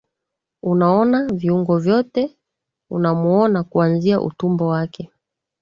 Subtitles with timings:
[0.63, 2.37] unaona viungo vyote
[2.89, 5.11] unamwona kuanzia utumbo wake